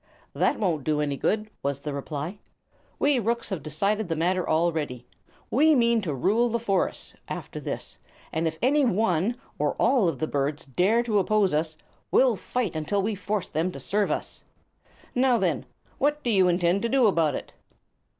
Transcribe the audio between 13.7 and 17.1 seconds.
to serve us. Now, then, what do you intend to do